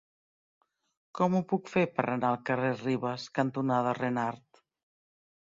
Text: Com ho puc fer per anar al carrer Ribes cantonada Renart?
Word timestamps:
Com 1.19 1.35
ho 1.39 1.41
puc 1.51 1.69
fer 1.73 1.83
per 1.99 2.05
anar 2.15 2.31
al 2.31 2.39
carrer 2.49 2.73
Ribes 2.81 3.27
cantonada 3.41 3.95
Renart? 4.01 4.65